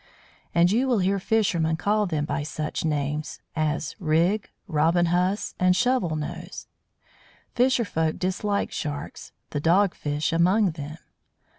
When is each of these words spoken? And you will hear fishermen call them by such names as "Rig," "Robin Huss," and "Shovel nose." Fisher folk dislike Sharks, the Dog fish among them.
And 0.55 0.71
you 0.71 0.87
will 0.87 0.97
hear 0.97 1.19
fishermen 1.19 1.77
call 1.77 2.07
them 2.07 2.25
by 2.25 2.41
such 2.41 2.83
names 2.83 3.39
as 3.55 3.95
"Rig," 3.99 4.49
"Robin 4.65 5.05
Huss," 5.05 5.53
and 5.59 5.75
"Shovel 5.75 6.15
nose." 6.15 6.65
Fisher 7.53 7.85
folk 7.85 8.17
dislike 8.17 8.71
Sharks, 8.71 9.31
the 9.51 9.59
Dog 9.59 9.93
fish 9.93 10.33
among 10.33 10.71
them. 10.71 10.97